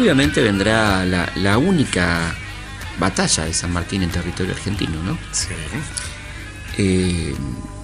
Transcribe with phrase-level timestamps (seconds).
[0.00, 2.34] Obviamente vendrá la, única
[2.98, 5.18] batalla de San Martín en territorio argentino, ¿no?
[5.32, 5.48] Sí.
[6.78, 7.34] Eh,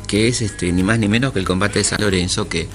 [0.07, 2.69] que es este, ni más ni menos que el combate de San Lorenzo, que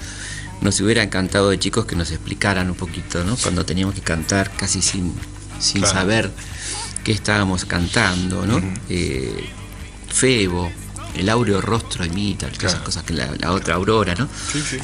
[0.60, 3.36] nos hubiera encantado de chicos que nos explicaran un poquito, ¿no?
[3.36, 5.12] Cuando teníamos que cantar casi sin,
[5.58, 6.30] sin saber
[7.02, 8.62] qué estábamos cantando, ¿no?
[8.88, 9.48] Eh,
[10.08, 10.70] Febo,
[11.16, 14.28] el áureo rostro imita, esas cosas que la, otra Aurora, ¿no?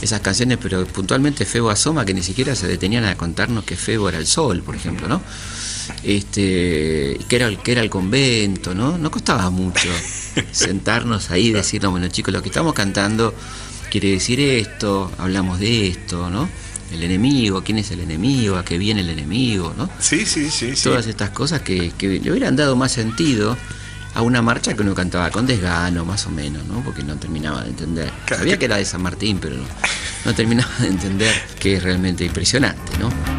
[0.01, 4.09] Esas canciones, pero puntualmente Febo asoma que ni siquiera se detenían a contarnos que Febo
[4.09, 5.23] era el sol, por ejemplo, ¿no?
[6.03, 8.99] Este, que era el que era el convento, ¿no?
[8.99, 9.89] No costaba mucho
[10.53, 13.35] sentarnos ahí y decirnos, bueno chicos, lo que estamos cantando
[13.91, 16.49] quiere decir esto, hablamos de esto, ¿no?
[16.93, 19.91] El enemigo, quién es el enemigo, a qué viene el enemigo, ¿no?
[19.99, 20.73] Sí, sí, sí.
[20.83, 23.57] Todas estas cosas que, que le hubieran dado más sentido
[24.19, 26.81] a una marcha que uno cantaba con desgano, más o menos, ¿no?
[26.81, 28.11] Porque no terminaba de entender.
[28.29, 29.65] Sabía que era de San Martín, pero no,
[30.25, 33.38] no terminaba de entender que es realmente impresionante, ¿no?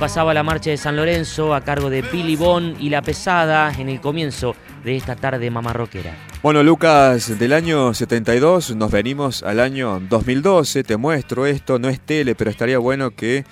[0.00, 3.90] Pasaba la marcha de San Lorenzo a cargo de Billy Bon y La Pesada en
[3.90, 6.16] el comienzo de esta tarde mamarroquera.
[6.42, 10.84] Bueno, Lucas, del año 72 nos venimos al año 2012.
[10.84, 13.44] Te muestro esto, no es tele, pero estaría bueno que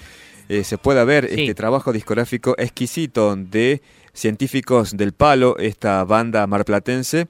[0.48, 3.82] eh, se pueda ver este trabajo discográfico exquisito de
[4.14, 7.28] científicos del palo, esta banda marplatense.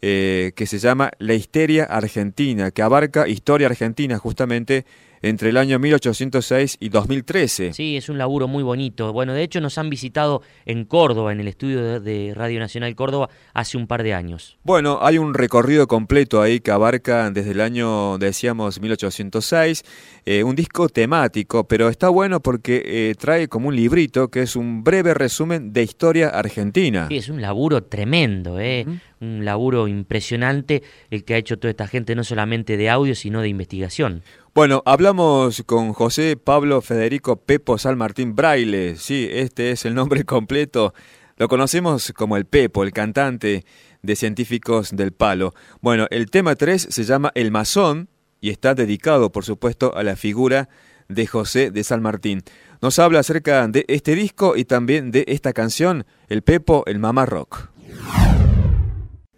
[0.00, 4.86] Eh, que se llama La Histeria Argentina, que abarca historia argentina justamente
[5.22, 7.72] entre el año 1806 y 2013.
[7.72, 9.12] Sí, es un laburo muy bonito.
[9.12, 13.28] Bueno, de hecho nos han visitado en Córdoba, en el estudio de Radio Nacional Córdoba,
[13.54, 14.58] hace un par de años.
[14.62, 19.84] Bueno, hay un recorrido completo ahí que abarca desde el año, decíamos, 1806,
[20.26, 24.56] eh, un disco temático, pero está bueno porque eh, trae como un librito que es
[24.56, 27.08] un breve resumen de historia argentina.
[27.08, 28.86] Sí, es un laburo tremendo, ¿eh?
[29.20, 33.40] un laburo impresionante el que ha hecho toda esta gente, no solamente de audio, sino
[33.40, 34.22] de investigación.
[34.58, 38.96] Bueno, hablamos con José Pablo Federico Pepo San Martín Braille.
[38.96, 40.94] Sí, este es el nombre completo.
[41.36, 43.64] Lo conocemos como el Pepo, el cantante
[44.02, 45.54] de Científicos del Palo.
[45.80, 48.08] Bueno, el tema 3 se llama El Masón
[48.40, 50.68] y está dedicado, por supuesto, a la figura
[51.06, 52.42] de José de San Martín.
[52.82, 57.26] Nos habla acerca de este disco y también de esta canción, El Pepo, el Mamá
[57.26, 57.68] Rock.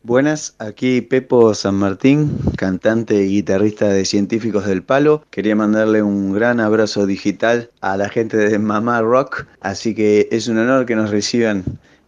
[0.03, 5.23] Buenas, aquí Pepo San Martín, cantante y guitarrista de Científicos del Palo.
[5.29, 10.49] Quería mandarle un gran abrazo digital a la gente de Mamá Rock, así que es
[10.49, 11.65] un honor que nos reciban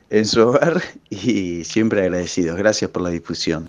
[0.08, 0.80] en su hogar
[1.10, 2.56] y siempre agradecidos.
[2.56, 3.68] Gracias por la difusión.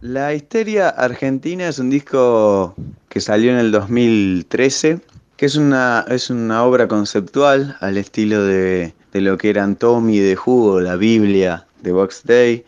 [0.00, 2.74] La Histeria Argentina es un disco
[3.10, 5.00] que salió en el 2013,
[5.36, 10.18] que es una, es una obra conceptual al estilo de, de lo que eran Tommy
[10.18, 12.64] de Jugo, la Biblia de Box Day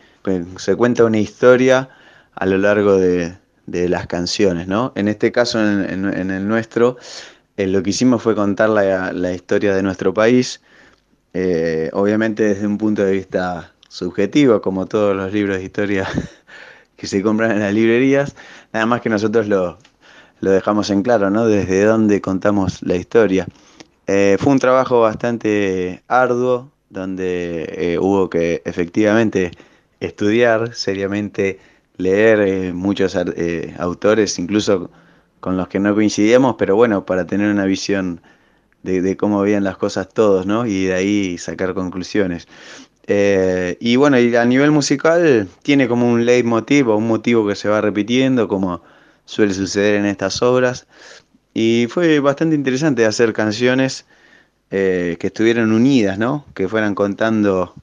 [0.57, 1.89] se cuenta una historia
[2.35, 4.91] a lo largo de, las canciones, ¿no?
[4.95, 6.97] En este caso, en, el nuestro,
[7.57, 10.61] eh, lo que hicimos fue contar la, historia de nuestro país,
[11.33, 16.07] eh, obviamente desde un punto de vista subjetivo, como todos los libros de historia
[16.95, 18.35] que se compran en las librerías,
[18.73, 19.77] nada más que nosotros lo,
[20.41, 21.45] dejamos en claro, ¿no?
[21.45, 23.45] Desde dónde contamos la historia.
[24.07, 29.51] Eh, fue un trabajo bastante arduo, donde hubo que efectivamente
[29.99, 31.59] estudiar seriamente,
[31.97, 34.89] leer eh, muchos eh, autores, incluso
[35.39, 38.21] con los que no coincidíamos, pero bueno, para tener una visión
[38.83, 40.65] de, cómo veían las cosas todos, ¿no?
[40.65, 42.47] Y de ahí sacar conclusiones.
[43.07, 47.67] Eh, y bueno, y a nivel musical tiene como un leitmotiv un motivo que se
[47.67, 48.81] va repitiendo, como
[49.25, 50.87] suele suceder en estas obras.
[51.53, 54.05] Y fue bastante interesante hacer canciones
[54.69, 56.45] que estuvieran unidas, ¿no?
[56.53, 57.73] Que fueran contando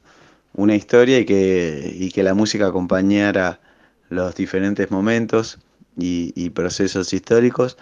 [0.57, 3.61] una historia y que, y que la música acompañara
[4.09, 5.59] los diferentes momentos
[5.99, 7.77] y, procesos históricos.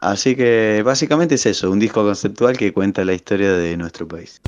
[0.00, 4.40] Así que básicamente es eso, un disco conceptual que cuenta la historia de nuestro país.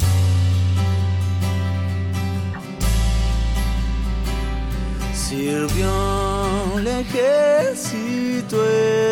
[5.14, 8.64] Sirvió el ejército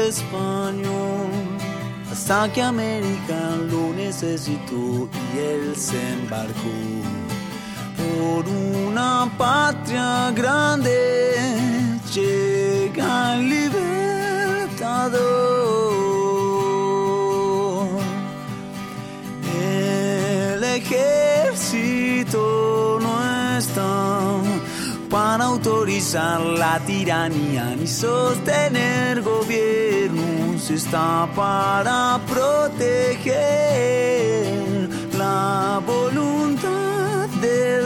[0.06, 1.28] español
[2.10, 7.29] hasta que América lo necesitó y él se embarcó
[8.00, 10.96] por una patria grande
[12.14, 13.50] llega el
[19.62, 22.40] el ejército
[23.00, 23.12] no
[23.58, 24.00] está
[25.10, 33.36] para autorizar la tiranía ni sostener gobiernos, está para proteger
[35.18, 37.79] la voluntad del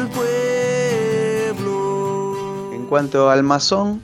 [2.94, 4.00] cuanto al masón,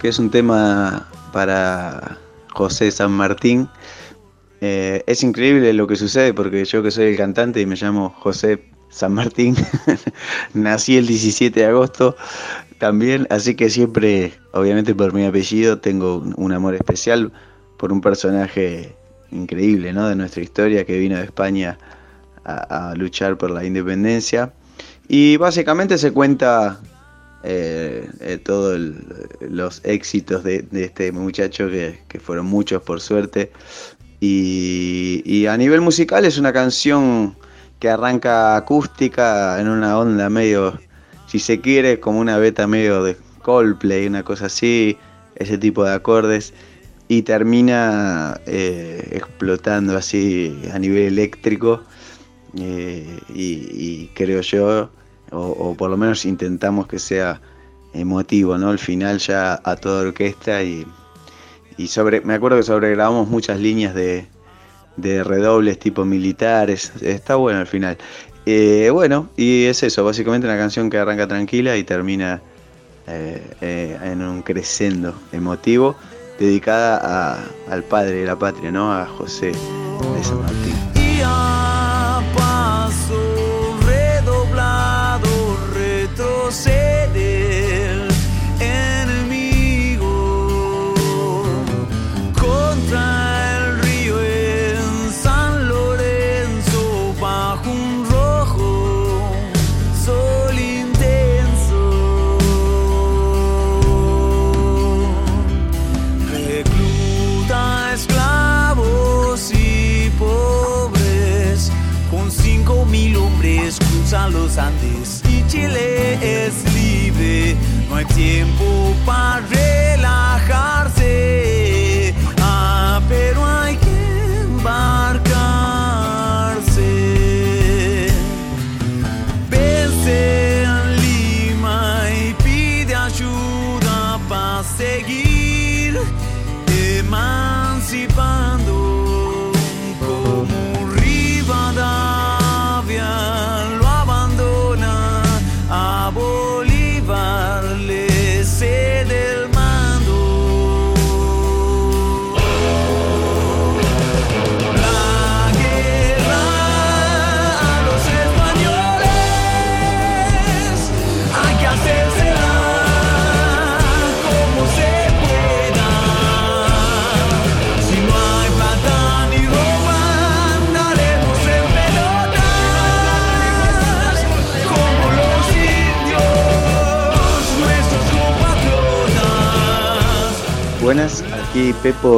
[0.00, 2.16] que es un tema para
[2.54, 3.68] José San Martín,
[4.62, 8.14] eh, es increíble lo que sucede porque yo que soy el cantante y me llamo
[8.18, 9.54] José San Martín.
[10.54, 12.16] Nací el 17 de agosto
[12.78, 17.30] también, así que siempre, obviamente por mi apellido, tengo un amor especial
[17.76, 18.96] por un personaje
[19.32, 20.08] increíble ¿no?
[20.08, 21.76] de nuestra historia que vino de España
[22.46, 24.54] a, luchar por la independencia.
[25.08, 26.80] Y básicamente se cuenta
[27.44, 28.78] eh, eh, todos
[29.40, 33.52] los éxitos de, este muchacho, que, fueron muchos por suerte.
[34.20, 37.36] y a nivel musical es una canción
[37.84, 40.78] que arranca acústica en una onda medio,
[41.26, 44.96] si se quiere, como una beta medio de Coldplay, una cosa así,
[45.36, 46.54] ese tipo de acordes,
[47.08, 51.82] y termina eh, explotando así a nivel eléctrico,
[52.54, 54.88] y, creo yo,
[55.34, 57.40] o, por lo menos intentamos que sea
[57.92, 58.70] emotivo, ¿no?
[58.70, 60.86] Al final ya a toda orquesta y,
[61.76, 64.26] y sobre, me acuerdo que sobregrabamos muchas líneas de,
[64.96, 66.92] de redobles tipo militares.
[67.00, 67.98] Está bueno al final.
[68.46, 72.42] Eh, bueno, y es eso, básicamente una canción que arranca tranquila y termina
[73.06, 75.96] eh, eh, en un crescendo emotivo
[76.38, 78.92] dedicada al padre de la patria, ¿no?
[78.92, 80.74] A José de San Martín.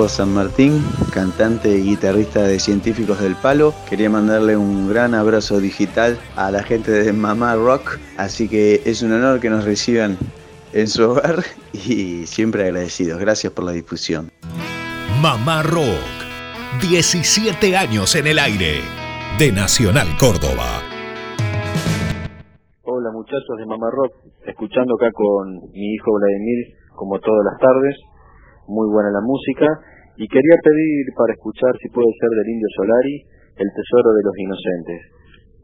[0.09, 0.83] San Martín,
[1.15, 3.73] cantante y guitarrista de Científicos del Palo.
[3.89, 9.03] Quería mandarle un gran abrazo digital a la gente de Mamá Rock, así que es
[9.03, 10.19] un honor que nos reciban
[10.73, 11.37] en su hogar
[11.73, 13.21] y siempre agradecidos.
[13.21, 14.33] Gracias por la difusión.
[15.23, 16.03] Mamá Rock,
[16.83, 18.81] 17 años en el aire,
[19.39, 20.83] de Nacional Córdoba.
[22.83, 24.15] Hola muchachos de Mamá Rock,
[24.49, 28.16] escuchando acá con mi hijo Vladimir como todas las tardes
[28.69, 29.67] muy buena la música,
[30.17, 33.17] y quería pedir para escuchar si puede ser del Indio Solari,
[33.57, 35.01] El Tesoro de los Inocentes.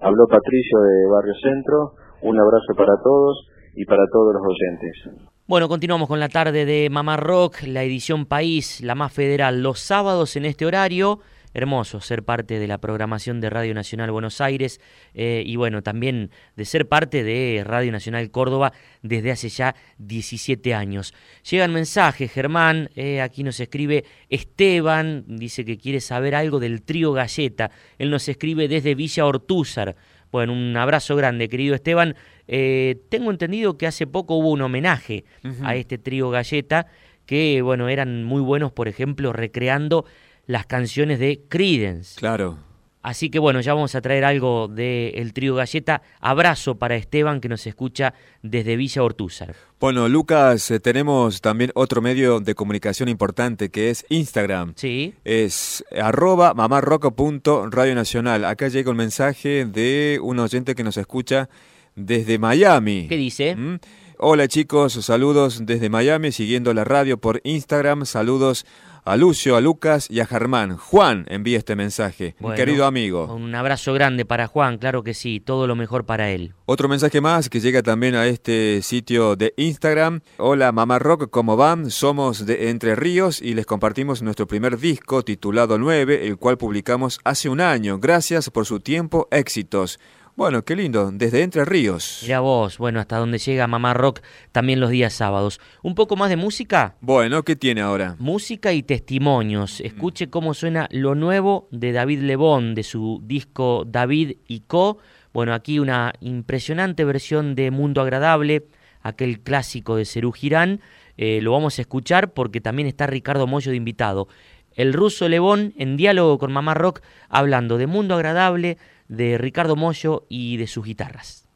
[0.01, 1.79] Habló Patricio de Barrio Centro,
[2.23, 5.31] un abrazo para todos y para todos los oyentes.
[5.47, 9.81] Bueno, continuamos con la tarde de Mamá Rock, la edición País, la más federal, los
[9.81, 11.19] sábados en este horario
[11.55, 14.81] hermoso ser parte de la programación de Radio Nacional Buenos Aires
[15.15, 20.75] eh, y bueno, también de ser parte de Radio Nacional Córdoba desde hace ya 17
[20.75, 21.15] años.
[21.49, 27.13] Llegan mensajes, Germán, eh, aquí nos escribe Esteban, dice que quiere saber algo del trío
[27.13, 29.97] Galleta, él nos escribe desde Villa Ortúzar.
[30.31, 32.17] Bueno, un abrazo grande, querido Esteban.
[32.49, 35.25] Eh, tengo entendido que hace poco hubo un homenaje
[35.63, 36.87] a este trío Galleta,
[37.27, 40.07] que bueno, eran muy buenos, por ejemplo, recreando
[40.47, 42.19] las canciones de Credence.
[42.19, 42.59] Claro.
[43.03, 46.03] Así que bueno, ya vamos a traer algo del trío Galleta.
[46.21, 49.57] Abrazo para Esteban que nos escucha desde Villa Ortúzar.
[49.81, 54.75] Bueno, Lucas, eh, tenemos también otro medio de comunicación importante que es Instagram.
[54.77, 55.15] Sí.
[55.25, 58.45] Es arroba mamarroco.radio nacional.
[58.45, 61.49] Acá llega un mensaje de un oyente que nos escucha
[61.97, 63.09] desde Miami.
[63.09, 63.57] ¿Qué dice?
[63.57, 63.81] ¿Mm?
[64.25, 68.07] Hola chicos, saludos desde Miami, siguiendo la radio por Instagram.
[68.07, 70.77] Saludos a Lucio, a Lucas y a Germán.
[70.77, 73.35] Juan envía este mensaje, mi querido amigo.
[73.35, 76.55] Un abrazo grande para Juan, claro que sí, todo lo mejor para él.
[76.67, 80.21] Otro mensaje más que llega también a este sitio de Instagram.
[80.39, 81.91] Hola Mamá Rock, ¿cómo van?
[81.91, 87.21] Somos de Entre Ríos y les compartimos nuestro primer disco titulado 9, el cual publicamos
[87.25, 87.99] hace un año.
[87.99, 89.99] Gracias por su tiempo, éxitos.
[90.35, 92.21] Bueno, qué lindo, desde Entre Ríos.
[92.23, 95.61] Mira vos, bueno, hasta donde llega Mamá Rock también los días sábados.
[95.83, 96.97] ¿Un poco más de música?
[97.03, 98.17] Bueno, ¿qué tiene ahora?
[98.19, 99.81] Música y testimonios.
[99.81, 104.97] Escuche cómo suena lo nuevo de David Lebón, de su disco David y Co.
[105.35, 108.69] Bueno, aquí una impresionante versión de Mundo Agradable,
[109.03, 110.81] aquel clásico de Cerú Girán.
[111.19, 114.29] Eh, lo vamos a escuchar porque también está Ricardo Mollo de invitado.
[114.75, 120.27] El ruso Lebón en diálogo con Mamá Rock hablando de Mundo Agradable, de Ricardo Mollo
[120.29, 121.49] y de sus guitarras.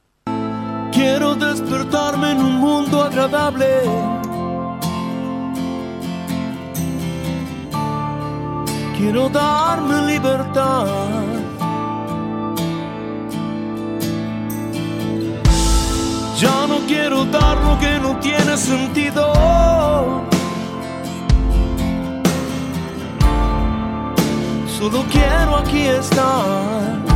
[0.92, 3.66] Quiero despertarme en un mundo agradable.
[8.96, 10.86] Quiero darme libertad.
[16.38, 19.32] Ya no quiero dar lo que no tiene sentido.
[24.66, 27.15] Solo quiero aquí estar.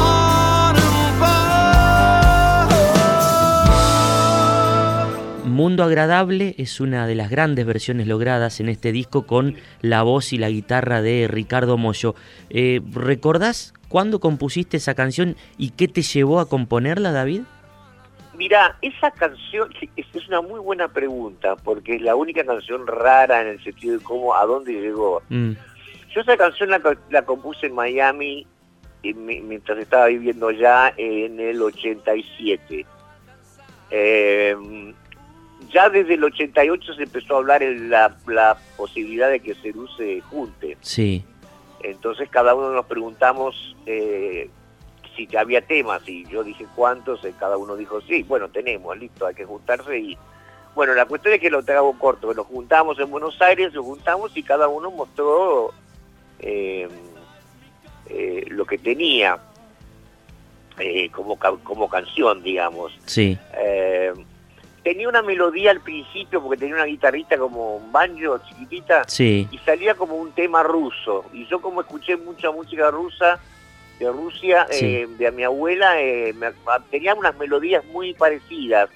[5.61, 10.33] Mundo Agradable es una de las grandes versiones logradas en este disco con la voz
[10.33, 12.15] y la guitarra de Ricardo Mollo.
[12.49, 17.43] Eh, ¿Recordás cuándo compusiste esa canción y qué te llevó a componerla, David?
[18.35, 23.49] Mira, esa canción es una muy buena pregunta, porque es la única canción rara en
[23.49, 25.21] el sentido de cómo, a dónde llegó.
[25.29, 25.51] Mm.
[26.09, 28.47] Yo esa canción la, compuse en Miami
[29.03, 32.83] mientras estaba viviendo ya en el 87.
[33.91, 34.55] Eh,
[35.71, 40.77] ya desde el 88 se empezó a hablar la, posibilidad de que Cerú se junte.
[40.81, 41.23] Sí.
[41.83, 44.49] Entonces cada uno nos preguntamos eh,
[45.15, 49.25] si había temas y yo dije cuántos, y cada uno dijo sí, bueno, tenemos, listo,
[49.25, 50.17] hay que juntarse y...
[50.73, 54.31] Bueno, la cuestión es que lo hago corto, nos juntamos en Buenos Aires, nos juntamos
[54.37, 55.73] y cada uno mostró
[56.39, 56.87] eh,
[58.07, 59.37] eh, lo que tenía
[61.11, 62.97] como, como canción, digamos.
[63.05, 63.37] Sí
[64.83, 69.47] tenía una melodía al principio porque tenía una guitarrita como un banjo chiquitita sí.
[69.51, 71.25] y salía como un tema ruso.
[71.33, 73.39] Y yo como escuché mucha música rusa
[73.99, 76.33] de Rusia eh, de mi abuela eh,
[76.89, 78.89] tenía unas melodías muy parecidas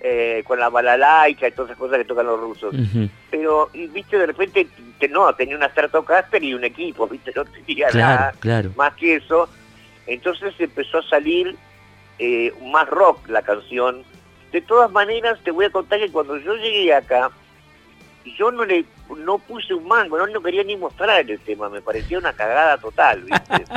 [0.00, 2.74] eh, con la balalaica y todas esas cosas que tocan los rusos.
[3.30, 4.66] Pero y, viste de repente
[5.10, 8.32] no tenía una Stratocaster y un equipo viste no tenía nada
[8.74, 9.48] más que eso.
[10.06, 11.54] Entonces empezó a salir
[12.62, 14.02] más rock la canción
[14.52, 17.30] de todas maneras, te voy a contar que cuando yo llegué acá,
[18.36, 18.84] yo no le
[19.16, 22.78] no puse un mango, no, no quería ni mostrar el tema, me parecía una cagada
[22.78, 23.64] total, ¿viste?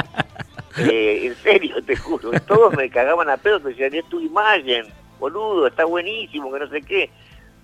[0.78, 4.86] Eh, en serio, te juro, todos me cagaban a pedos, me decían, es tu imagen,
[5.20, 7.10] boludo, está buenísimo, que no sé qué.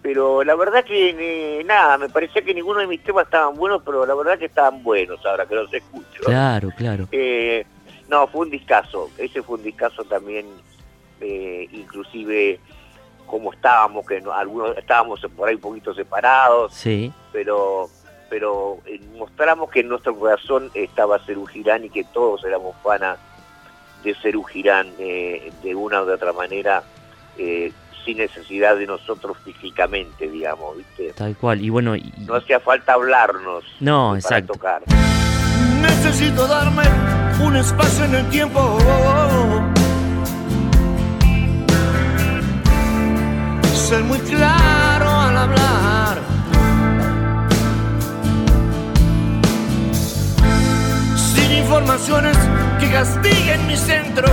[0.01, 3.81] Pero la verdad que eh, nada, me parecía que ninguno de mis temas estaban buenos,
[3.85, 6.21] pero la verdad que estaban buenos ahora que los escucho.
[6.25, 7.07] Claro, claro.
[7.13, 7.65] Eh,
[8.09, 10.45] no, fue un discazo, ese fue un discazo también,
[11.21, 12.59] inclusive
[13.27, 17.11] como estábamos, que algunos estábamos por ahí un poquito separados, sí.
[17.31, 17.89] pero
[18.29, 23.17] pero eh, mostramos que en nuestro corazón estaba Cerú Girán y que todos éramos fanas
[24.03, 26.83] de Cerú Girán eh, de una u de otra manera,
[27.37, 27.71] eh,
[28.05, 31.13] sin necesidad de nosotros físicamente, digamos, ¿viste?
[31.13, 31.95] Tal cual, y bueno...
[32.17, 34.53] No hacía falta hablarnos no, para exacto.
[34.53, 34.83] tocar.
[35.81, 36.83] Necesito darme
[37.43, 38.77] un espacio en el tiempo
[43.87, 46.37] ser muy claro al hablar.
[51.67, 52.37] informaciones
[52.79, 54.27] que castiguen mi centro.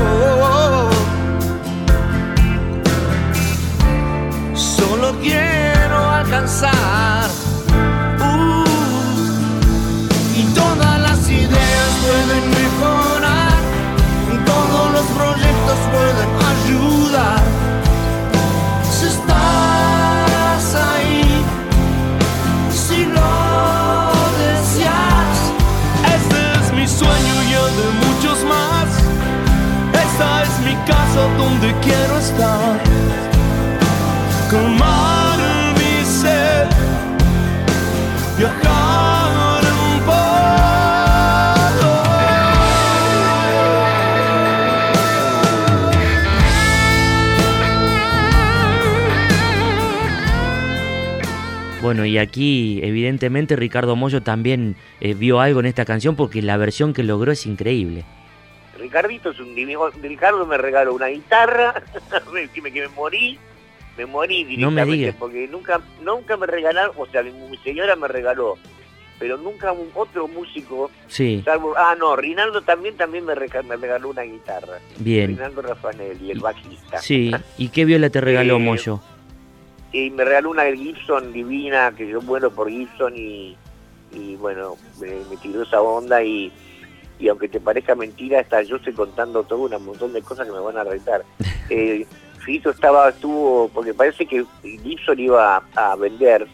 [4.55, 7.29] Solo quiero alcanzar.
[8.21, 8.65] Uh,
[10.37, 13.59] y todas las ideas pueden mejorar.
[14.47, 17.64] Todos los proyectos pueden ayudar.
[31.15, 32.81] Casa donde quiero estar.
[34.51, 35.39] Calmar
[35.79, 36.69] mi sed,
[38.39, 38.95] viajar
[51.83, 56.57] Bueno, y aquí evidentemente Ricardo Mollo también eh, vio algo en esta canción porque la
[56.57, 58.07] versión que logró es increíble.
[58.89, 59.89] Ricardito es un divino.
[60.03, 61.83] Ricardo me regaló una guitarra,
[62.33, 63.39] me, que me morí,
[63.97, 65.15] me morí directamente, No me diga.
[65.19, 68.59] porque nunca, nunca me regalaron, o sea, mi, señora me regaló,
[69.19, 73.77] pero nunca un otro músico, Sí, salvo, ah no, Rinaldo también también me, rega- me
[73.77, 74.79] regaló una guitarra.
[74.99, 75.29] bien.
[75.29, 76.99] Rinaldo Raffanelli, el bajista.
[76.99, 79.01] Sí, ¿y qué viola te regaló Eh, Mollo?
[79.93, 83.57] Y me regaló una Gibson divina, que yo vuelo por Gibson y,
[84.13, 86.53] y bueno, me, me tiró esa onda y,
[87.19, 90.53] y aunque te parezca mentira, hasta yo estoy contando todo un montón de cosas que
[90.53, 91.25] me van a retar.
[91.71, 92.07] eh,
[92.45, 96.47] Fito estaba, estuvo, porque parece que Gibson iba a, a vender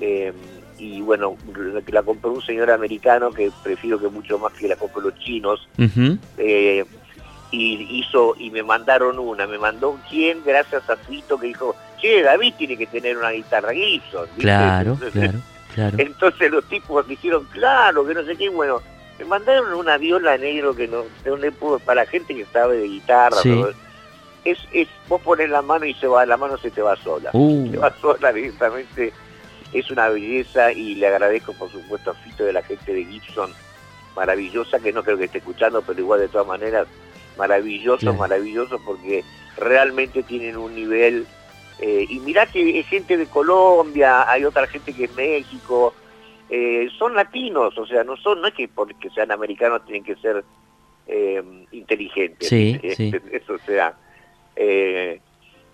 [0.00, 0.32] eh,
[0.78, 1.36] y bueno,
[1.84, 5.18] que la compró un señor americano que prefiero que mucho más que la compro los
[5.18, 5.68] chinos
[6.36, 6.84] eh,
[7.50, 12.22] y hizo y me mandaron una, me mandó quién gracias a Fito que dijo, che,
[12.22, 14.26] David tiene que tener una guitarra Gibson.
[14.26, 14.42] ¿viste?
[14.42, 15.38] Claro, Entonces, claro,
[15.74, 15.96] claro.
[15.98, 18.80] Entonces los tipos dijeron, claro, que no sé qué, bueno,
[19.18, 21.04] me mandaron una viola negro que no,
[21.36, 23.36] le puedo, para la gente que sabe de guitarra,
[24.44, 27.30] es, es, vos pones la mano y se va, la mano se te va sola.
[27.32, 29.12] Uh, Se va sola directamente,
[29.72, 33.52] es una belleza y le agradezco por supuesto a Fito de la gente de Gibson,
[34.14, 36.86] maravillosa, que no creo que esté escuchando, pero igual de todas maneras,
[37.36, 38.16] maravilloso, Claro.
[38.16, 39.24] maravilloso, porque
[39.56, 41.26] realmente tienen un nivel,
[41.80, 45.92] eh, y mirá que es gente de Colombia, hay otra gente que es México,
[46.50, 50.16] eh, son latinos, o sea, no son, no es que porque sean americanos tienen que
[50.16, 50.44] ser
[51.06, 53.12] eh, inteligentes, Sí, Eh, sí.
[53.32, 53.94] eso o sea,
[54.56, 55.20] eh,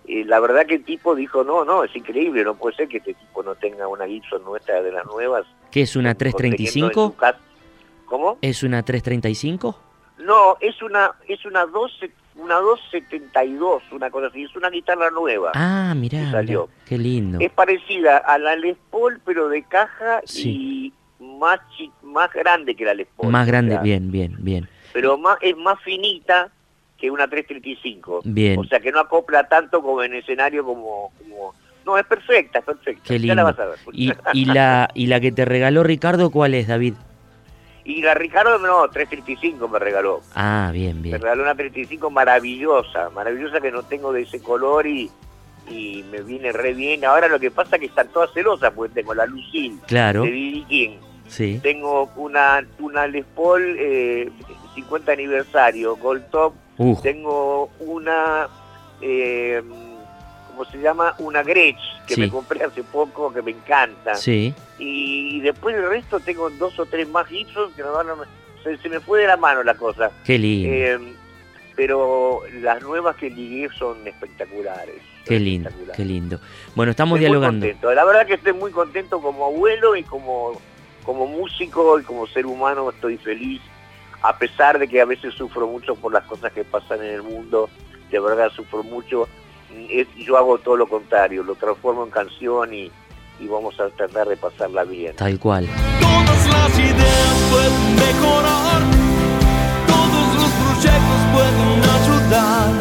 [0.07, 2.97] y la verdad que el tipo dijo, no, no, es increíble, no puede ser que
[2.97, 5.45] este tipo no tenga una Gibson nuestra de las nuevas.
[5.71, 7.07] ¿Qué es una conteniendo en 335?
[7.07, 7.39] su casa.
[8.05, 8.37] ¿Cómo?
[8.41, 9.79] ¿Es una 335?
[10.19, 15.51] No, es una es una 12, una 272, una cosa así, es una guitarra nueva.
[15.55, 16.69] Ah, mirá, salió.
[16.85, 17.39] qué lindo.
[17.41, 20.93] Es parecida a la Les Paul, pero de caja Sí.
[21.19, 23.31] y más chi- más grande que la Les Paul.
[23.31, 24.69] Más o grande, sea, bien, bien, bien.
[24.93, 26.49] Pero más es más finita
[26.97, 28.21] que una 335.
[28.23, 28.57] Bien.
[28.57, 31.53] O sea que no acopla tanto como en escenario como, como...
[31.85, 33.03] No, es perfecta, es perfecta.
[33.05, 33.43] Qué Ya la lindo.
[33.43, 33.79] vas a ver.
[33.91, 36.93] Y, y la, y la que te regaló Ricardo, ¿cuál es, David?
[37.85, 40.21] Y la Ricardo, no, 335 me regaló.
[40.33, 41.21] Ah, bien, Me bien.
[41.21, 45.09] regaló una 335 maravillosa, maravillosa que no tengo de ese color y,
[45.69, 47.05] y me viene re bien.
[47.05, 50.63] Ahora lo que pasa es que están todas celosas, porque tengo la Lucille Claro, de.
[50.67, 51.59] King, sí.
[51.61, 54.31] tengo una, una Les Paul eh,
[54.73, 58.49] 50 aniversario, Gold Top, Uh, tengo una,
[58.99, 59.61] eh,
[60.55, 61.13] ¿cómo se llama?
[61.19, 62.21] Una Gretsch que Sí.
[62.21, 64.15] me compré hace poco, que me encanta.
[64.15, 64.53] sí.
[64.79, 68.15] Y, después del resto tengo dos o tres más Gibson que me van a-
[68.63, 70.11] se, se me fue de la mano la cosa.
[70.23, 71.13] Qué lindo, Eh,
[71.75, 75.01] pero las nuevas que ligué son espectaculares.
[75.25, 75.95] qué lindo, espectaculares.
[75.97, 76.39] qué lindo.
[76.75, 77.65] Bueno, estamos Estoy muy dialogando.
[77.65, 77.93] contento.
[77.93, 80.59] La verdad que estoy muy contento como abuelo y como,
[81.03, 83.61] como músico y como ser humano estoy feliz,
[84.21, 87.23] a pesar de que a veces sufro mucho por las cosas que pasan en el
[87.23, 87.69] mundo,
[88.11, 89.27] de verdad sufro mucho.
[89.89, 92.91] Es- yo hago todo lo contrario, lo transformo en canción y,
[93.39, 95.15] y vamos a tratar de pasarla bien.
[95.15, 95.67] Tal cual.
[95.99, 98.81] Todas las ideas pueden mejorar,
[99.87, 102.71] todos los proyectos pueden ayudar.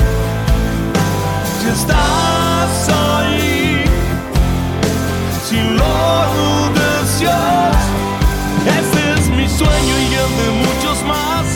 [1.60, 3.84] Si estás ahí,
[5.48, 7.76] si lo deseas,
[8.66, 11.46] este es mi sueño y el de muchos más.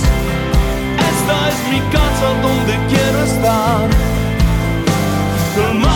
[1.11, 3.89] Esta es mi casa donde quiero estar.
[5.59, 5.88] Calmar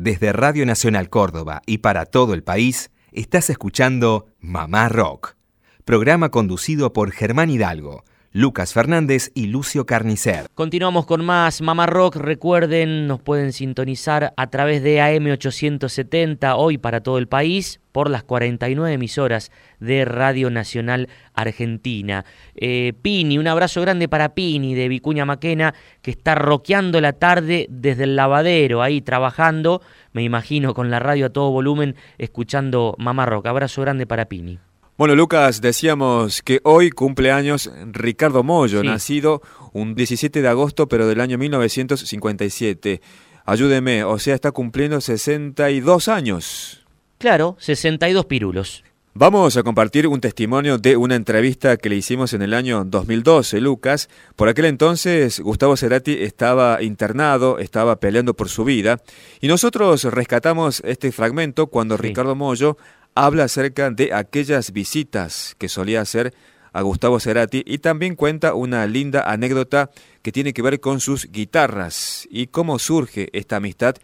[0.00, 5.34] Desde Radio Nacional Córdoba y para todo el país, estás escuchando Mamá Rock,
[5.84, 10.46] programa conducido por Germán Hidalgo, Lucas Fernández y Lucio Carnicer.
[10.54, 12.14] Continuamos con más Mamá Rock.
[12.14, 18.22] Recuerden, nos pueden sintonizar a través de AM870 hoy para todo el país por las
[18.22, 22.24] 49 emisoras de Radio Nacional Argentina.
[22.54, 27.66] Eh, Pini, un abrazo grande para Pini de Vicuña Maquena, que está roqueando la tarde
[27.68, 29.82] desde el lavadero, ahí trabajando,
[30.12, 33.46] me imagino, con la radio a todo volumen, escuchando Mamá Rock.
[33.46, 34.60] Abrazo grande para Pini.
[34.96, 41.08] Bueno, Lucas, decíamos que hoy cumple años Ricardo Mollo, nacido un 17 de agosto, pero
[41.08, 43.00] del año 1957.
[43.44, 46.84] Ayúdeme, o sea, está cumpliendo 62 años.
[47.18, 48.84] Claro, 62 pirulos.
[49.14, 53.60] Vamos a compartir un testimonio de una entrevista que le hicimos en el año 2012,
[53.60, 54.08] Lucas.
[54.36, 59.02] Por aquel entonces, Gustavo Cerati estaba internado, estaba peleando por su vida,
[59.40, 62.76] y nosotros rescatamos este fragmento cuando Ricardo Mollo
[63.16, 66.32] habla acerca de aquellas visitas que solía hacer
[66.72, 69.90] a Gustavo Cerati y también cuenta una linda anécdota
[70.22, 73.96] que tiene que ver con sus guitarras y cómo surge esta amistad.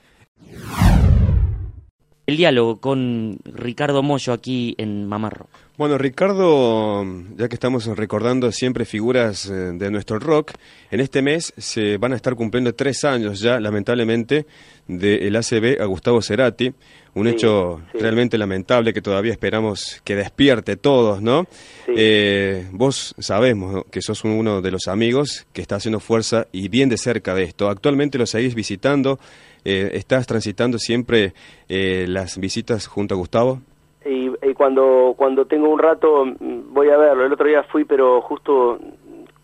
[2.27, 5.47] El diálogo con Ricardo Mollo aquí en Mamarro.
[5.77, 7.05] Bueno, Ricardo,
[7.37, 10.53] ya que estamos recordando siempre figuras eh, de nuestro rock,
[10.93, 14.47] en este mes se van a estar cumpliendo tres años ya, lamentablemente,
[14.87, 16.73] del ACB a Gustavo Cerati,
[17.15, 21.49] un hecho realmente lamentable que todavía esperamos que despierte todos, ¿no?
[21.89, 26.89] Eh, vos sabemos que sos uno de los amigos que está haciendo fuerza y bien
[26.89, 27.69] de cerca de esto.
[27.69, 29.19] Actualmente lo seguís visitando,
[29.65, 31.35] eh, estás transitando siempre
[31.69, 33.61] eh, las visitas junto a Gustavo.
[34.05, 37.25] Y, cuando cuando tengo un rato mm, voy a verlo.
[37.25, 38.79] El otro día fui, pero justo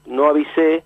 [0.06, 0.84] no avisé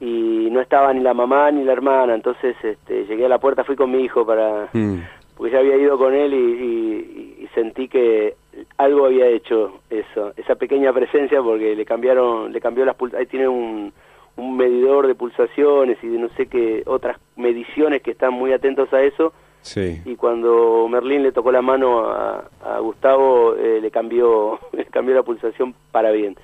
[0.00, 3.64] y no estaba ni la mamá ni la hermana, entonces este, llegué a la puerta,
[3.64, 4.68] fui con mi hijo para...
[4.72, 4.98] Mm
[5.38, 8.34] porque ya había ido con él y, sentí que
[8.76, 13.48] algo había hecho eso, esa pequeña presencia porque le cambiaron, le cambió las ahí tiene
[13.48, 13.92] un,
[14.36, 18.92] un medidor de pulsaciones y de no sé qué otras mediciones que están muy atentos
[18.92, 19.32] a eso.
[19.62, 20.00] Sí.
[20.04, 22.44] Y cuando Merlín le tocó la mano a,
[22.80, 26.36] Gustavo, eh, le cambió le cambió la pulsación para bien.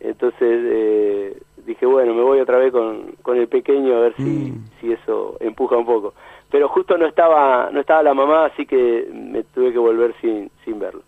[0.00, 4.22] Entonces eh, dije, bueno, me voy otra vez con, con el pequeño a ver si,
[4.22, 4.64] mm.
[4.80, 6.14] si eso empuja un poco
[6.52, 10.50] pero justo no estaba no estaba la mamá, así que me tuve que volver sin,
[10.64, 11.02] sin verlo.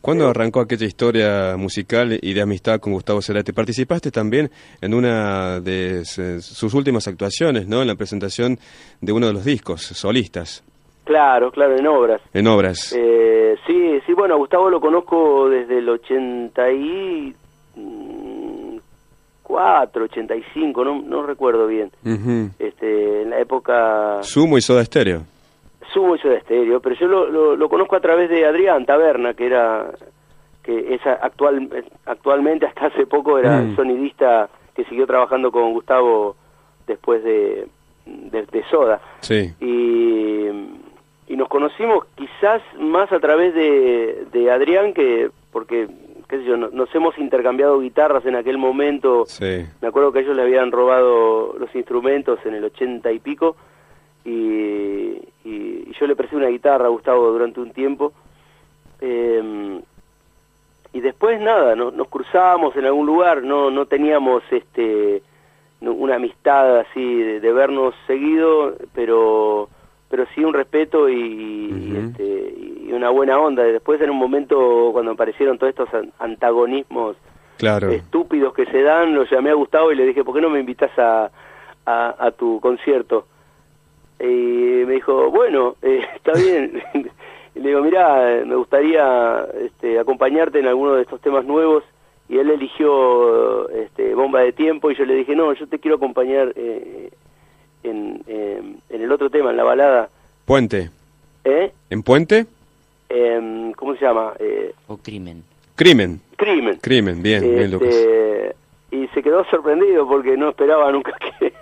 [0.00, 3.52] ¿Cuándo arrancó aquella historia musical y de amistad con Gustavo Cerati?
[3.52, 7.82] Participaste también en una de sus últimas actuaciones, ¿no?
[7.82, 8.58] En la presentación
[9.00, 10.62] de uno de los discos solistas.
[11.04, 12.20] Claro, claro, en obras.
[12.32, 12.94] En obras.
[12.96, 17.34] Eh, sí, sí, bueno, Gustavo lo conozco desde el 80 y
[19.44, 21.90] 84, 85, no, no recuerdo bien.
[22.58, 24.22] este, en la época...
[24.22, 25.22] Sumo y Soda Estéreo.
[25.94, 29.46] Sumo y Soda Estéreo, pero yo lo, lo, conozco a través de Adrián Taberna, que
[29.46, 29.90] era
[30.62, 31.68] que es actual,
[32.04, 33.76] actualmente hasta hace poco era mm.
[33.76, 36.36] sonidista que siguió trabajando con Gustavo
[36.86, 37.68] después de,
[38.06, 39.00] de, Soda.
[39.20, 39.54] Sí.
[39.60, 40.48] Y,
[41.32, 45.88] y nos conocimos quizás más a través de, de Adrián que porque
[46.28, 49.24] qué sé yo, nos hemos intercambiado guitarras en aquel momento.
[49.40, 53.56] Me acuerdo que ellos le habían robado los instrumentos en el ochenta y pico
[54.24, 58.12] y, yo le presté una guitarra a Gustavo durante un tiempo.
[59.00, 59.80] Em,
[60.92, 65.22] y después nada, no, nos cruzábamos en algún lugar, no, no teníamos este
[65.80, 69.68] una amistad así de vernos seguido, pero
[70.08, 73.64] pero sí un respeto y, este, y, una buena onda.
[73.64, 75.88] Después en un momento cuando aparecieron todos estos
[76.20, 77.16] antagonismos
[77.58, 80.60] estúpidos que se dan, lo llamé a Gustavo y le dije, ¿por qué no me
[80.60, 81.30] invitas a,
[81.84, 83.26] a, tu concierto?
[84.20, 86.82] Y me dijo, bueno, eh, está bien.
[87.54, 91.84] le digo, mira, me gustaría este, acompañarte en alguno de estos temas nuevos.
[92.28, 95.96] Y él eligió este, Bomba de Tiempo y yo le dije, no, yo te quiero
[95.96, 97.10] acompañar eh,
[97.82, 100.08] en, en el otro tema, en la balada.
[100.46, 100.90] Puente.
[101.44, 101.72] ¿Eh?
[101.90, 102.46] ¿En Puente?
[103.08, 104.32] Em, ¿Cómo se llama?
[104.38, 105.44] Eh, o Crimen.
[105.76, 106.20] Crimen.
[106.36, 106.78] Crimen.
[106.80, 107.94] Crimen, bien, bien, este, Lucas.
[108.90, 111.52] Y se quedó sorprendido porque no esperaba nunca que,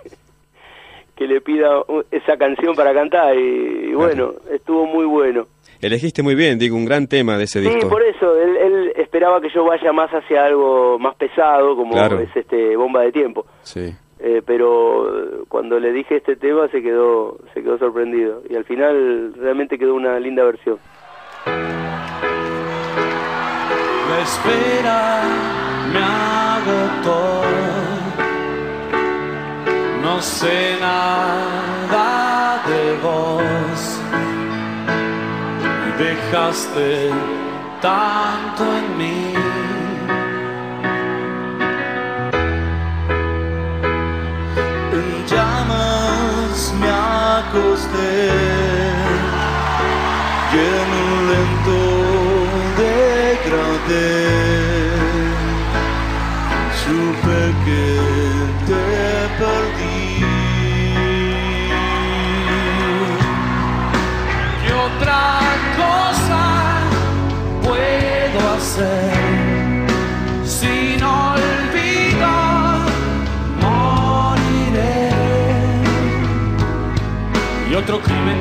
[1.15, 5.47] que le pida esa canción para cantar y, bueno, estuvo muy bueno.
[5.81, 7.81] Elegiste muy bien, digo, un gran tema de ese disco.
[7.81, 12.35] Sí, por eso, él, esperaba que yo vaya más hacia algo más pesado, como es
[12.35, 13.45] este Bomba de Tiempo.
[13.63, 13.93] Sí.
[14.25, 19.33] Eh, pero cuando le dije este tema se quedó se quedó sorprendido y al final
[19.33, 20.77] realmente quedó una linda versión.
[24.09, 25.23] La espera
[25.91, 27.41] me agotó,
[30.03, 33.99] no sé nada de vos.
[35.97, 37.09] Dejaste
[37.81, 39.52] tanto en mí.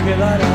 [0.04, 0.54] Quedará.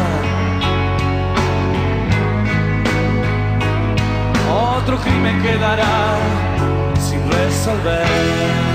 [4.78, 6.18] Otro crimen quedará
[7.00, 8.67] sin resolver.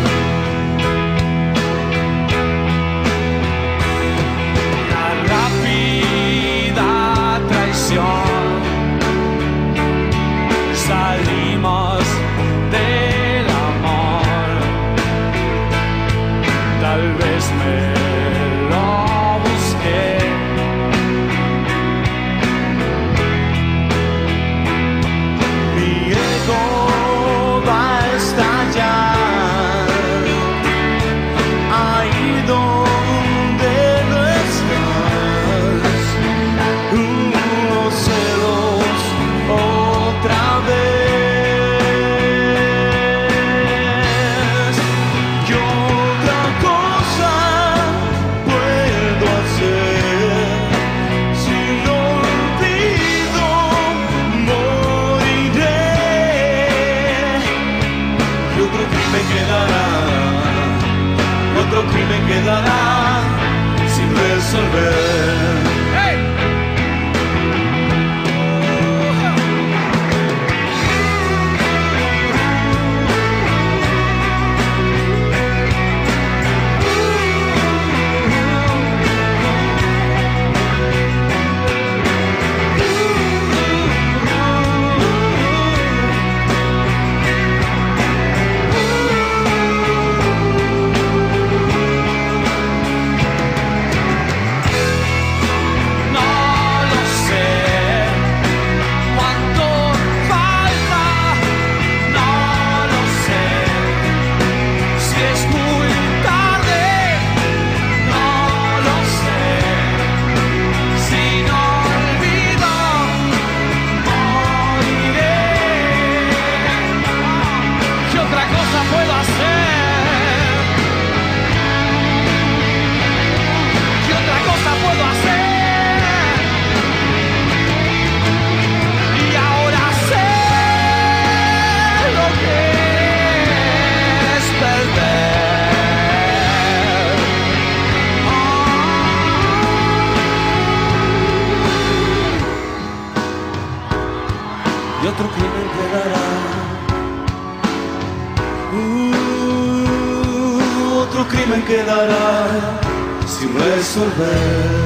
[153.43, 154.83] Sin resolver.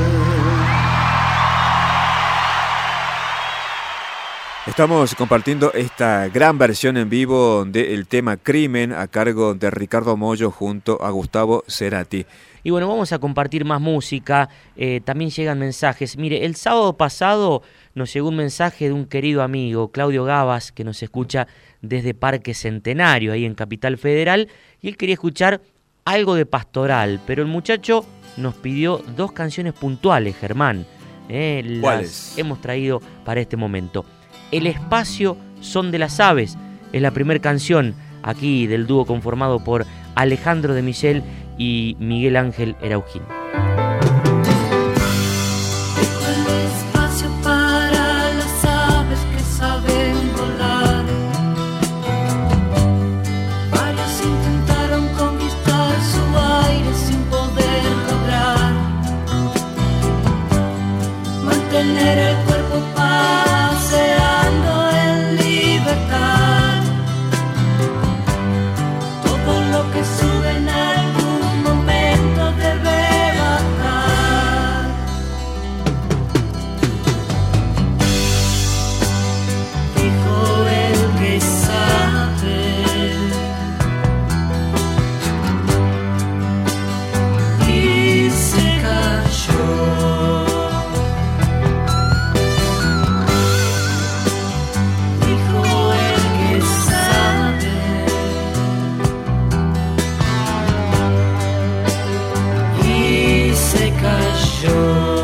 [4.66, 10.50] Estamos compartiendo esta gran versión en vivo del tema Crimen a cargo de Ricardo Mollo
[10.50, 12.26] junto a Gustavo Cerati.
[12.64, 16.16] Y bueno, vamos a compartir más música, eh, también llegan mensajes.
[16.16, 17.62] Mire, el sábado pasado
[17.94, 21.46] nos llegó un mensaje de un querido amigo, Claudio Gabas, que nos escucha
[21.80, 24.48] desde Parque Centenario, ahí en Capital Federal,
[24.80, 25.60] y él quería escuchar
[26.06, 28.06] algo de pastoral, pero el muchacho
[28.36, 30.86] nos pidió dos canciones puntuales, Germán.
[31.28, 32.34] eh, las ¿Cuáles?
[32.38, 34.04] hemos traído para este momento.
[34.52, 36.56] El espacio son de las aves,
[36.92, 41.22] es la primera canción aquí del dúo conformado por Alejandro de Michel
[41.58, 43.22] y Miguel Ángel Eraujín.
[104.66, 105.15] joy.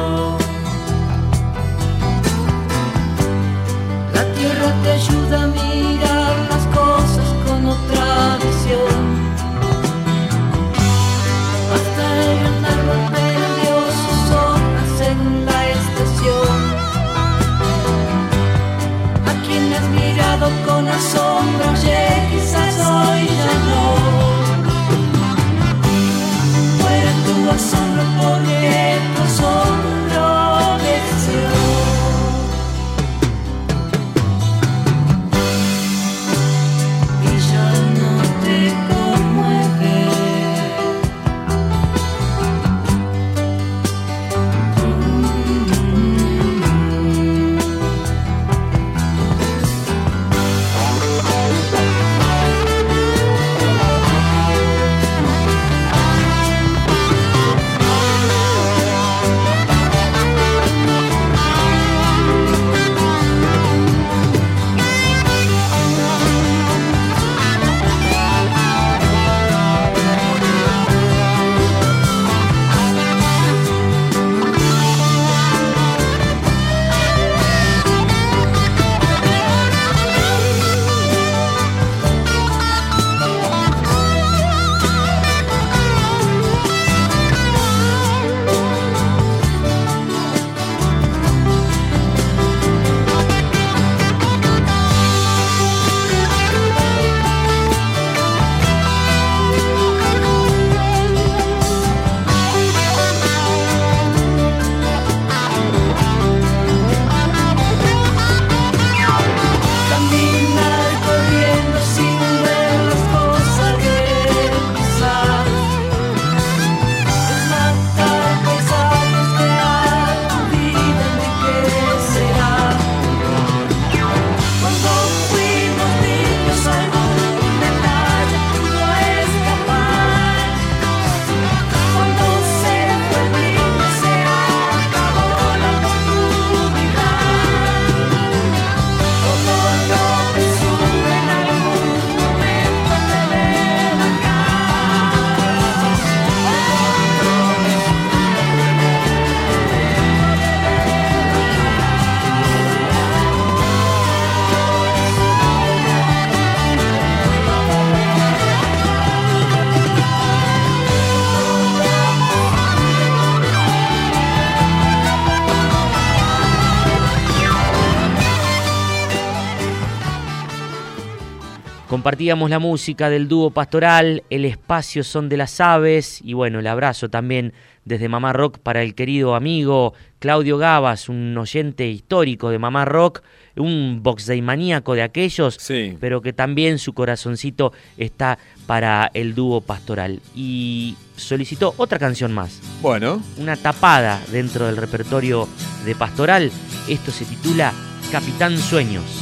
[172.02, 176.66] Compartíamos la música del dúo pastoral, el espacio son de las aves y bueno, el
[176.66, 177.52] abrazo también
[177.84, 183.22] desde Mamá Rock para el querido amigo Claudio Gabas, un oyente histórico de Mamá Rock,
[183.54, 185.60] un boxday maníaco de aquellos,
[186.00, 188.36] pero que también su corazoncito está
[188.66, 190.18] para el dúo pastoral.
[190.34, 192.60] Y solicitó otra canción más.
[192.80, 193.22] Bueno.
[193.38, 195.48] Una tapada dentro del repertorio
[195.84, 196.50] de pastoral.
[196.88, 197.72] Esto se titula
[198.10, 199.21] Capitán Sueños.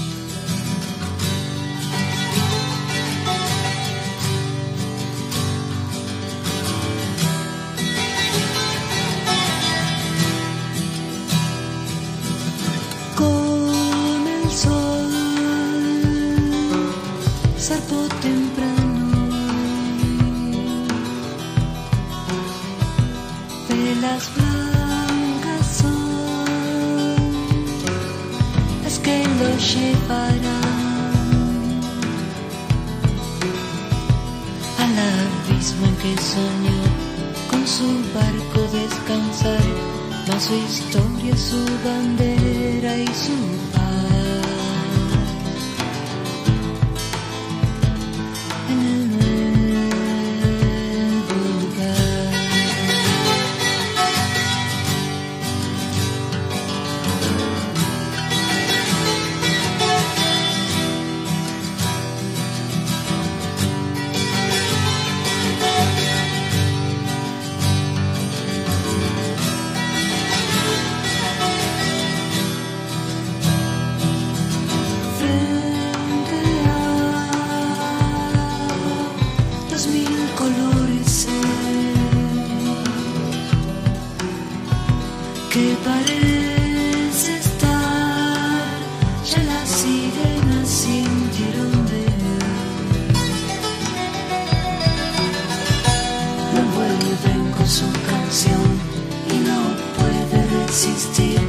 [101.01, 101.41] existir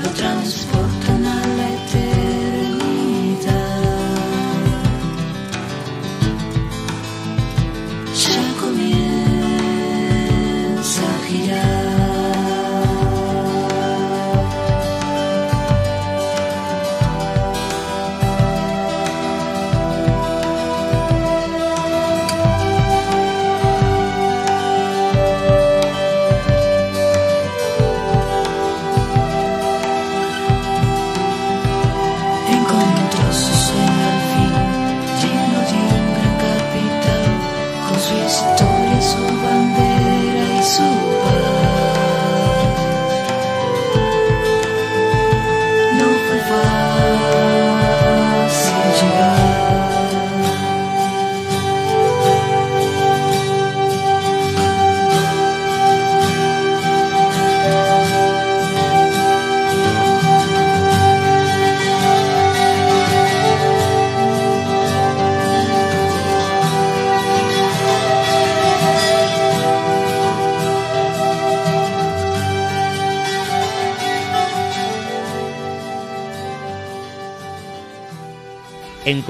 [0.00, 0.71] lo transforma.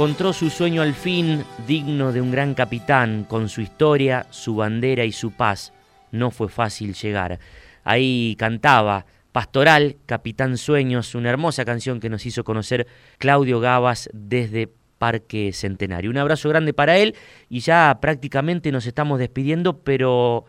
[0.03, 5.05] Encontró su sueño al fin, digno de un gran capitán, con su historia, su bandera
[5.05, 5.73] y su paz.
[6.11, 7.39] No fue fácil llegar.
[7.85, 12.89] Ahí cantaba Pastoral, Capitán Sueños, una hermosa canción que nos hizo conocer
[13.19, 16.11] Claudio Gabas desde Parque Centenario.
[16.11, 17.15] Un abrazo grande para él
[17.49, 20.47] y ya prácticamente nos estamos despidiendo, pero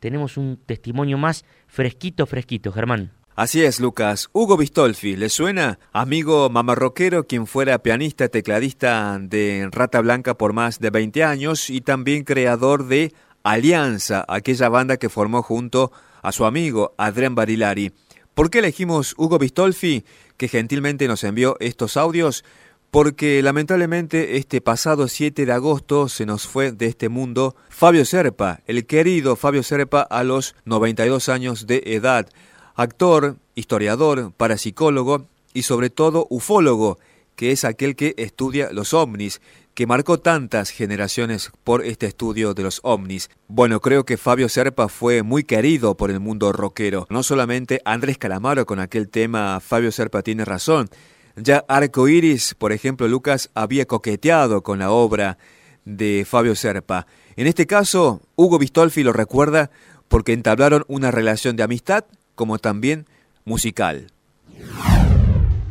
[0.00, 3.10] tenemos un testimonio más fresquito, fresquito, Germán.
[3.36, 4.28] Así es, Lucas.
[4.32, 5.80] Hugo Bistolfi, ¿le suena?
[5.92, 11.80] Amigo mamarroquero, quien fuera pianista, tecladista de Rata Blanca por más de 20 años y
[11.80, 13.12] también creador de
[13.42, 15.90] Alianza, aquella banda que formó junto
[16.22, 17.92] a su amigo Adrián Barilari.
[18.34, 20.04] ¿Por qué elegimos Hugo Bistolfi,
[20.36, 22.44] que gentilmente nos envió estos audios?
[22.92, 28.60] Porque lamentablemente este pasado 7 de agosto se nos fue de este mundo Fabio Serpa,
[28.68, 32.28] el querido Fabio Serpa a los 92 años de edad
[32.74, 36.98] actor, historiador, parapsicólogo y sobre todo ufólogo,
[37.36, 39.40] que es aquel que estudia los ovnis,
[39.74, 43.28] que marcó tantas generaciones por este estudio de los ovnis.
[43.48, 47.06] Bueno, creo que Fabio Serpa fue muy querido por el mundo rockero.
[47.10, 50.88] No solamente Andrés Calamaro con aquel tema Fabio Serpa tiene razón.
[51.36, 55.38] Ya Arco Iris, por ejemplo, Lucas había coqueteado con la obra
[55.84, 57.06] de Fabio Serpa.
[57.34, 59.70] En este caso, Hugo Bistolfi lo recuerda
[60.06, 62.04] porque entablaron una relación de amistad
[62.34, 63.06] como también
[63.44, 64.08] musical.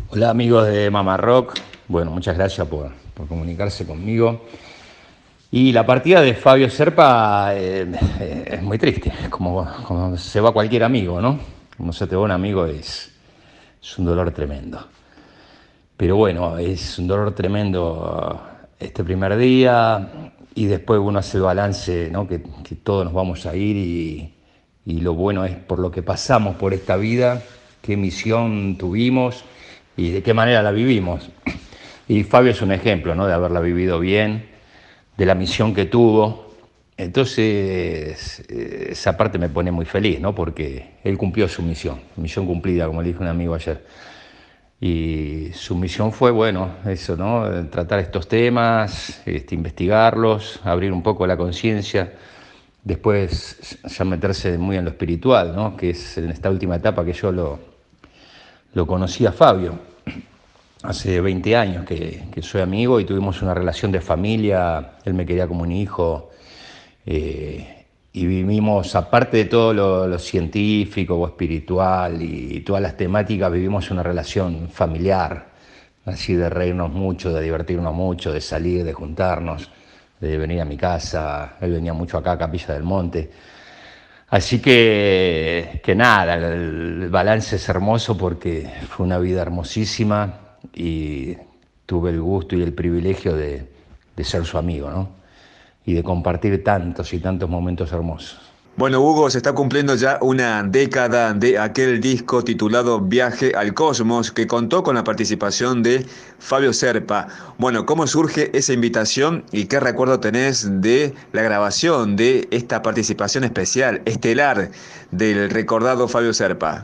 [0.09, 1.55] Hola amigos de Mama Rock,
[1.87, 2.91] bueno, muchas gracias por,
[3.27, 4.45] comunicarse conmigo.
[5.51, 7.91] Y la partida de Fabio Serpa eh,
[8.47, 11.39] es muy triste, como, como, se va cualquier amigo, ¿no?
[11.77, 13.11] Como se te va un amigo es,
[13.81, 14.87] es un dolor tremendo.
[15.95, 18.41] Pero bueno, es un dolor tremendo
[18.79, 22.27] este primer día y después uno hace el balance, ¿no?
[22.27, 22.39] que
[22.83, 24.33] todos nos vamos a ir y,
[24.85, 27.41] y lo bueno es por lo que pasamos por esta vida,
[27.81, 29.45] qué misión tuvimos
[29.95, 31.29] y de qué manera la vivimos.
[32.07, 33.25] Y Fabio es un ejemplo ¿no?
[33.25, 34.45] de haberla vivido bien,
[35.17, 36.53] de la misión que tuvo.
[36.97, 40.35] Entonces, esa parte me pone muy feliz, ¿no?
[40.35, 43.85] porque él cumplió su misión, misión cumplida, como le dijo un amigo ayer.
[44.81, 47.69] Y su misión fue, bueno, eso, ¿no?
[47.69, 52.11] Tratar estos temas, este, investigarlos, abrir un poco la conciencia
[52.83, 55.77] después ya meterse muy en lo espiritual, ¿no?
[55.77, 57.59] que es en esta última etapa que yo lo,
[58.73, 59.79] lo conocí a Fabio.
[60.83, 65.47] Hace 20 años que, soy amigo y tuvimos una relación de familia, él me quería
[65.47, 66.31] como un hijo,
[67.05, 73.89] eh, y vivimos, aparte de todo lo, científico o espiritual y, todas las temáticas, vivimos
[73.91, 75.47] una relación familiar,
[76.05, 79.71] así de reírnos mucho, de divertirnos mucho, de salir, de juntarnos
[80.27, 83.29] de venir a mi casa, él venía mucho acá a Capilla del Monte.
[84.29, 91.35] Así que, que nada, el balance es hermoso porque fue una vida hermosísima y
[91.85, 93.67] tuve el gusto y el privilegio de,
[94.15, 95.09] de ser su amigo, ¿no?
[95.85, 98.52] Y de compartir tantos y tantos momentos hermosos.
[98.75, 104.31] Bueno, Hugo, se está cumpliendo ya una década de aquel disco titulado Viaje al Cosmos,
[104.31, 106.07] que contó con la participación de
[106.39, 107.27] Fabio Serpa.
[107.59, 113.43] Bueno, ¿cómo surge esa invitación y qué recuerdo tenés de la grabación de esta participación
[113.43, 114.71] especial, estelar,
[115.11, 116.83] del recordado Fabio Serpa?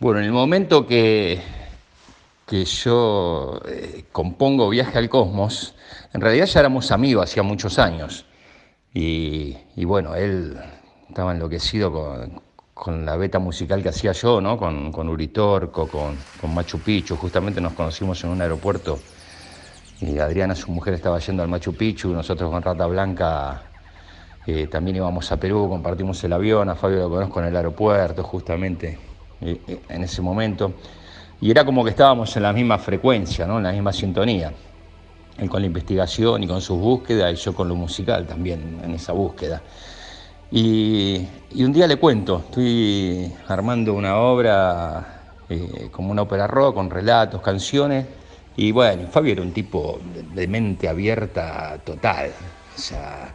[0.00, 1.40] Bueno, en el momento que,
[2.46, 5.74] que yo eh, compongo Viaje al Cosmos,
[6.12, 8.26] en realidad ya éramos amigos hacía muchos años.
[8.92, 9.56] y
[9.86, 10.58] bueno, él
[11.12, 11.92] estaba enloquecido
[12.74, 14.56] con, la beta musical que hacía yo, ¿no?
[14.56, 17.16] Con, con Uritorco, con, con, Machu Picchu.
[17.16, 18.98] Justamente nos conocimos en un aeropuerto
[20.00, 22.08] y Adriana, su mujer, estaba yendo al Machu Picchu.
[22.08, 23.62] Nosotros con Rata Blanca
[24.46, 26.70] eh, también íbamos a Perú, compartimos el avión.
[26.70, 28.98] A Fabio lo conozco en el aeropuerto, justamente
[29.42, 30.72] eh, eh, en ese momento.
[31.42, 33.58] Y era como que estábamos en la misma frecuencia, ¿no?
[33.58, 34.50] en la misma sintonía.
[35.38, 38.94] Él con la investigación y con sus búsquedas, y yo con lo musical también en
[38.94, 39.62] esa búsqueda.
[40.54, 41.26] Y,
[41.64, 47.40] un día le cuento, estoy armando una obra eh, como una ópera rock, con relatos,
[47.40, 48.04] canciones,
[48.54, 49.98] y bueno, Fabio era un tipo
[50.34, 52.32] de mente abierta total,
[52.76, 53.32] o sea,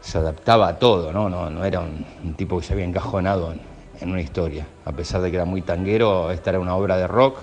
[0.00, 1.28] se adaptaba a todo, ¿no?
[1.28, 3.54] No, era un, tipo que se había encajonado
[4.00, 7.06] en, una historia, a pesar de que era muy tanguero, esta era una obra de
[7.06, 7.40] rock,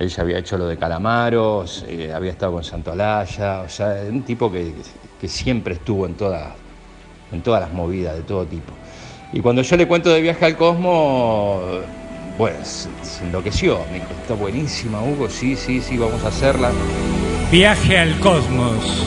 [0.00, 4.02] él ya había hecho lo de Calamaros, eh, había estado con Santo Alaya, o sea,
[4.08, 4.74] un tipo que,
[5.20, 6.54] que siempre estuvo en todas
[7.32, 8.72] en todas las movidas de todo tipo.
[9.32, 11.62] Y cuando yo le cuento de viaje al cosmos,
[12.36, 13.80] pues se enloqueció.
[13.92, 16.70] Me dijo, está buenísima, Hugo, sí, sí, sí, vamos a hacerla.
[17.52, 19.06] Viaje al cosmos.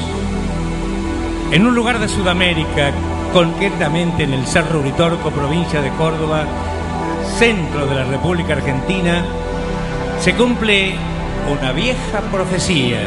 [1.51, 2.91] En un lugar de Sudamérica,
[3.33, 6.45] concretamente en el Cerro Uritorco, provincia de Córdoba,
[7.37, 9.25] centro de la República Argentina,
[10.19, 10.93] se cumple
[11.51, 13.01] una vieja profecía,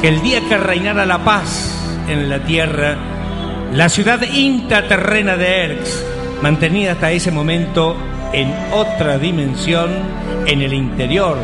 [0.00, 2.96] que el día que reinara la paz en la tierra,
[3.72, 6.04] la ciudad intraterrena de Erx,
[6.42, 7.96] mantenida hasta ese momento
[8.32, 9.90] en otra dimensión,
[10.46, 11.36] en el interior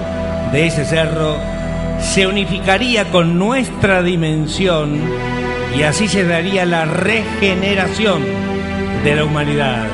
[0.53, 1.37] de ese cerro,
[2.01, 5.01] se unificaría con nuestra dimensión
[5.77, 8.23] y así se daría la regeneración
[9.05, 9.87] de la humanidad.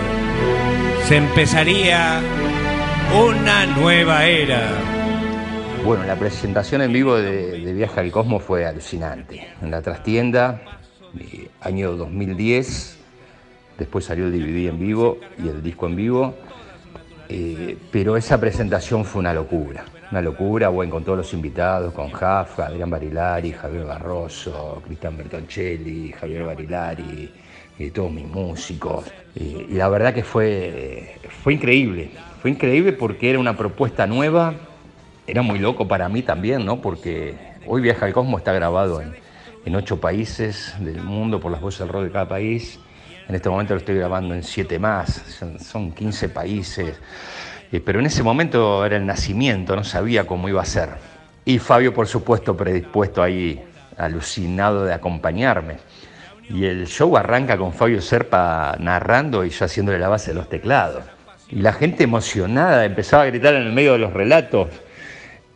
[1.06, 2.20] Se empezaría
[3.28, 4.68] una nueva era.
[5.84, 9.48] Bueno, la presentación en vivo de, de Viaje al Cosmos fue alucinante.
[9.62, 10.60] En la trastienda
[11.60, 12.98] año 2010,
[13.78, 16.34] después salió el DVD en vivo y el disco en vivo,
[17.28, 22.10] eh, pero esa presentación fue una locura, una locura, bueno, con todos los invitados, con
[22.10, 27.30] Jaffa, Adrián Barilari, Javier Barroso, Cristian Bertoncelli, Javier Barilari,
[27.78, 32.10] y todos mis músicos, y la verdad que fue, fue increíble,
[32.42, 34.54] fue increíble porque era una propuesta nueva,
[35.26, 36.82] era muy loco para mí también, ¿no?
[36.82, 37.34] Porque
[37.66, 39.14] hoy Viaja al Cosmos está grabado en,
[39.64, 42.78] en ocho países del mundo por las voces del rock de cada país.
[43.28, 45.22] En este momento lo estoy grabando en siete más,
[45.58, 46.98] son, 15 países.
[47.70, 50.90] Eh, pero en ese momento era el nacimiento, no sabía cómo iba a ser.
[51.44, 53.62] Y Fabio, por supuesto, predispuesto ahí,
[53.96, 55.76] alucinado de acompañarme.
[56.48, 60.48] Y el show arranca con Fabio Serpa narrando y yo haciéndole la base de los
[60.48, 61.04] teclados.
[61.48, 64.68] Y la gente emocionada empezaba a gritar en el medio de los relatos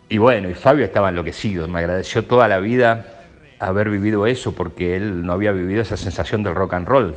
[0.09, 3.14] y bueno, y Fabio estaba enloquecido, me agradeció toda la vida
[3.59, 7.15] haber vivido eso porque él no había vivido esa sensación del rock and roll.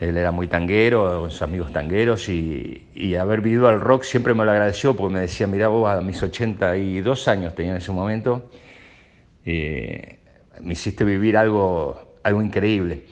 [0.00, 2.84] Él era muy tanguero, sus amigos tangueros y,
[3.18, 6.22] haber vivido al rock siempre me lo agradeció porque me decía, mira vos a mis
[6.22, 8.48] 82 años tenía en ese momento,
[9.44, 10.18] eh,
[10.60, 13.06] me hiciste vivir algo, algo increíble.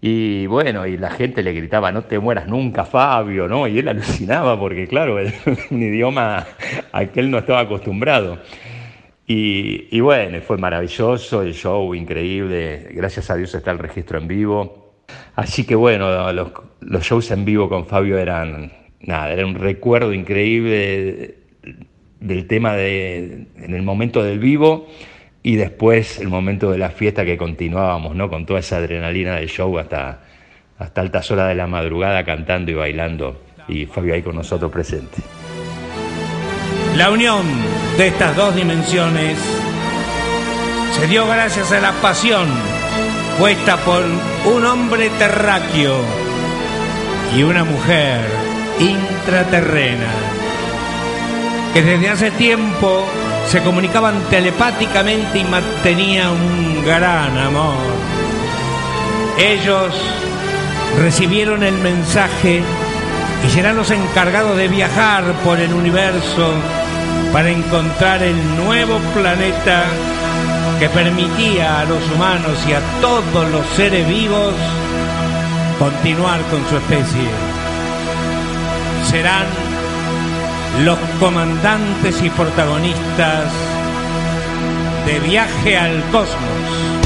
[0.00, 3.66] Y bueno, y la gente le gritaba, no te mueras nunca, Fabio, ¿no?
[3.66, 5.34] Y él alucinaba porque, claro, es
[5.70, 6.46] un idioma
[6.92, 8.38] al que él no estaba acostumbrado.
[9.30, 14.94] Y, bueno, fue maravilloso, el show increíble, gracias a Dios está el registro en vivo.
[15.36, 21.34] Así que bueno, los, shows en vivo con Fabio eran, nada, era un recuerdo increíble
[22.20, 24.88] del tema de, en el momento del vivo
[25.42, 28.30] y después el momento de la fiesta que continuábamos, ¿no?
[28.30, 30.22] Con toda esa adrenalina del show hasta,
[30.78, 35.18] hasta altas horas de la madrugada cantando y bailando y Fabio ahí con nosotros presente.
[36.98, 37.46] La unión
[37.96, 39.38] de estas dos dimensiones
[40.96, 42.48] se dio gracias a la pasión
[43.38, 44.02] puesta por
[44.52, 46.00] un hombre terráqueo
[47.36, 48.26] y una mujer
[48.80, 50.08] intraterrena
[51.72, 53.06] que desde hace tiempo
[53.46, 57.78] se comunicaban telepáticamente y mantenían un gran amor.
[59.38, 59.94] Ellos
[60.98, 62.60] recibieron el mensaje
[63.46, 66.54] y serán los encargados de viajar por el universo
[67.32, 69.84] para encontrar el nuevo planeta
[70.78, 74.54] que permitía a los humanos y a todos los seres vivos
[75.78, 77.28] continuar con su especie.
[79.10, 79.46] Serán
[80.84, 83.50] los comandantes y protagonistas
[85.06, 86.97] de Viaje al Cosmos.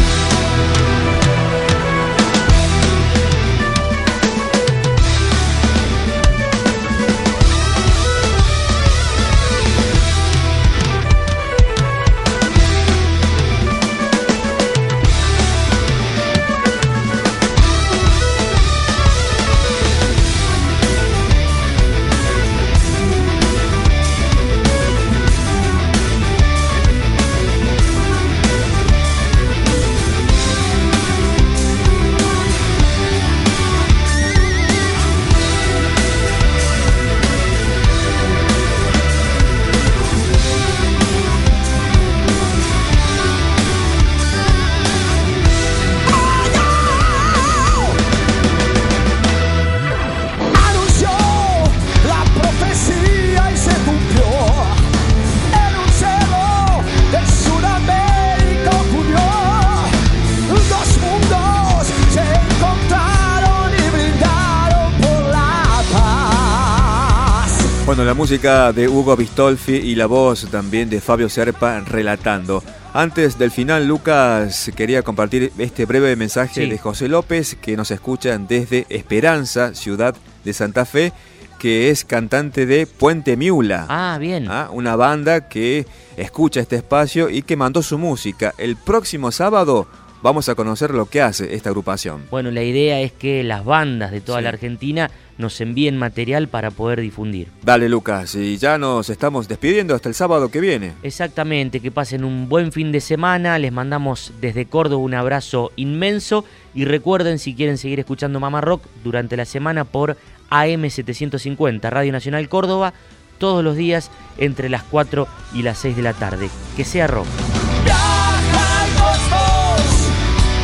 [68.07, 72.63] La música de Hugo Bistolfi y la voz también de Fabio Serpa relatando.
[72.93, 78.47] Antes del final, Lucas quería compartir este breve mensaje de José López, que nos escuchan
[78.49, 81.13] desde Esperanza, ciudad de Santa Fe,
[81.61, 83.87] que es cantante de Puente Miula.
[83.89, 84.49] Ah, bien.
[84.51, 85.87] Ah, una banda que
[86.17, 88.53] escucha este espacio y que mandó su música.
[88.59, 89.87] El próximo sábado
[90.23, 92.25] vamos a conocer lo que hace esta agrupación.
[92.31, 95.11] Bueno, la idea es que las bandas de toda la Argentina
[95.43, 97.49] nos envíen material para poder difundir.
[97.63, 100.93] Dale Lucas, y ya nos estamos despidiendo hasta el sábado que viene.
[101.03, 106.47] Exactamente, que pasen un buen fin de semana, les mandamos desde Córdoba un abrazo inmenso
[106.75, 110.17] y recuerden si quieren seguir escuchando Mamá Rock durante la semana por
[110.51, 112.95] AM750, Radio Nacional Córdoba,
[113.39, 116.49] todos los días entre las 4 y las 6 de la tarde.
[116.77, 117.27] Que sea rock.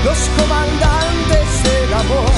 [0.04, 2.37] los comandantes del amor